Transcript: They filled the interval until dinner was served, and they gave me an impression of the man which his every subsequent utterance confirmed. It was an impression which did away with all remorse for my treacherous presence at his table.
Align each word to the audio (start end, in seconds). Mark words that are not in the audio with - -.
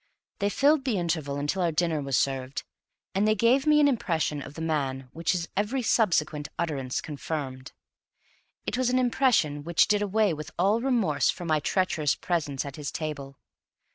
They 0.39 0.49
filled 0.49 0.83
the 0.83 0.97
interval 0.97 1.37
until 1.37 1.71
dinner 1.71 2.01
was 2.01 2.17
served, 2.17 2.63
and 3.13 3.27
they 3.27 3.35
gave 3.35 3.67
me 3.67 3.79
an 3.79 3.87
impression 3.87 4.41
of 4.41 4.55
the 4.55 4.61
man 4.63 5.09
which 5.13 5.33
his 5.33 5.47
every 5.55 5.83
subsequent 5.83 6.47
utterance 6.57 7.01
confirmed. 7.01 7.71
It 8.65 8.79
was 8.79 8.89
an 8.89 8.97
impression 8.97 9.63
which 9.63 9.87
did 9.87 10.01
away 10.01 10.33
with 10.33 10.49
all 10.57 10.81
remorse 10.81 11.29
for 11.29 11.45
my 11.45 11.59
treacherous 11.59 12.15
presence 12.15 12.65
at 12.65 12.77
his 12.77 12.91
table. 12.91 13.37